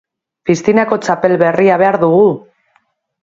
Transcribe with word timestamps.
Piszinako 0.49 0.97
txapel 1.03 1.35
berria 1.43 1.77
behar 1.83 1.99
dugu! 2.05 2.27